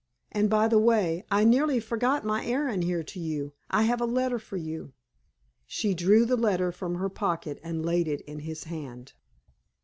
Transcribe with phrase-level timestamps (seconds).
[0.31, 3.53] And by the way, I nearly forgot my errand here to you.
[3.69, 4.93] I have a letter for you."
[5.67, 9.13] She drew the letter from her pocket and laid it in his hand.